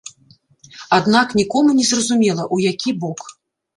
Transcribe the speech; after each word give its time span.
Аднак 0.97 1.35
нікому 1.39 1.69
не 1.81 1.85
зразумела, 1.91 2.49
у 2.59 2.61
які 2.69 2.99
бок. 3.05 3.19